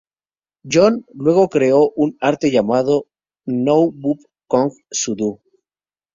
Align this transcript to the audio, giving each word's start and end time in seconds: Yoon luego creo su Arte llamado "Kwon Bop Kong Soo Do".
Yoon 0.63 1.05
luego 1.13 1.47
creo 1.47 1.93
su 1.95 2.15
Arte 2.21 2.49
llamado 2.49 3.05
"Kwon 3.45 4.01
Bop 4.01 4.17
Kong 4.47 4.71
Soo 4.89 5.13
Do". 5.13 5.39